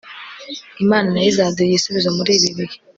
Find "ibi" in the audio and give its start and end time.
2.37-2.49